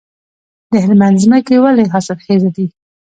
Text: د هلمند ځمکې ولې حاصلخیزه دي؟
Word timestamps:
د 0.71 0.71
هلمند 0.83 1.21
ځمکې 1.23 1.55
ولې 1.63 1.85
حاصلخیزه 1.93 2.49
دي؟ 2.55 2.67